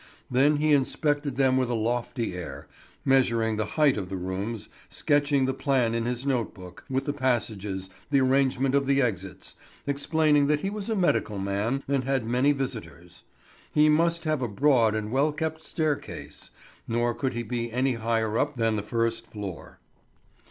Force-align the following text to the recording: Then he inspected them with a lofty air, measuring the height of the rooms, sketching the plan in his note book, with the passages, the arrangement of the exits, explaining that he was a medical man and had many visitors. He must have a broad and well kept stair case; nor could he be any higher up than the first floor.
Then 0.31 0.55
he 0.55 0.73
inspected 0.73 1.35
them 1.35 1.57
with 1.57 1.69
a 1.69 1.75
lofty 1.75 2.33
air, 2.33 2.67
measuring 3.05 3.57
the 3.57 3.65
height 3.77 3.97
of 3.97 4.09
the 4.09 4.17
rooms, 4.17 4.67
sketching 4.89 5.45
the 5.45 5.53
plan 5.53 5.93
in 5.93 6.05
his 6.05 6.25
note 6.25 6.55
book, 6.55 6.83
with 6.89 7.05
the 7.05 7.13
passages, 7.13 7.87
the 8.09 8.19
arrangement 8.19 8.73
of 8.73 8.87
the 8.87 8.99
exits, 8.99 9.53
explaining 9.85 10.47
that 10.47 10.61
he 10.61 10.71
was 10.71 10.89
a 10.89 10.95
medical 10.95 11.37
man 11.37 11.83
and 11.87 12.03
had 12.03 12.25
many 12.25 12.51
visitors. 12.51 13.25
He 13.71 13.89
must 13.89 14.23
have 14.23 14.41
a 14.41 14.47
broad 14.47 14.95
and 14.95 15.11
well 15.11 15.31
kept 15.31 15.61
stair 15.61 15.95
case; 15.95 16.49
nor 16.87 17.13
could 17.13 17.33
he 17.35 17.43
be 17.43 17.71
any 17.71 17.93
higher 17.93 18.39
up 18.39 18.57
than 18.57 18.77
the 18.77 18.81
first 18.81 19.27
floor. 19.27 19.77